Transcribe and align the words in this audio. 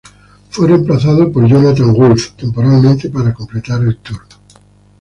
Fue 0.49 0.67
reemplazado 0.67 1.31
por 1.31 1.45
Jonathan 1.45 1.93
Wolfe 1.93 2.31
temporalmente 2.35 3.07
para 3.11 3.35
completar 3.35 3.83
el 3.83 3.97
tour. 3.97 4.23